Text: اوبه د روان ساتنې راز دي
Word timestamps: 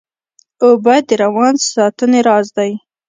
اوبه 0.65 0.95
د 1.07 1.09
روان 1.23 1.53
ساتنې 1.71 2.19
راز 2.27 2.47
دي 2.57 2.71